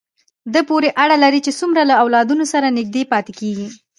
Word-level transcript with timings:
دې 0.53 0.61
پورې 0.69 0.89
اړه 1.03 1.15
لري 1.23 1.39
چې 1.45 1.51
څومره 1.59 1.81
له 1.89 1.95
اولادونو 2.03 2.45
سره 2.53 2.75
نږدې 2.77 3.03
پاتې 3.11 3.31
کېږي. 3.39 3.67